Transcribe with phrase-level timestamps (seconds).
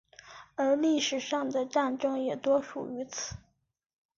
[0.55, 3.35] 而历史上的战争也多属于此。